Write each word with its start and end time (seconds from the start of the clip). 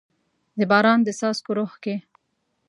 د 0.59 0.61
باران 0.71 0.99
د 1.03 1.07
څاڅکو 1.19 1.51
روح 1.57 1.73
کې 1.83 1.95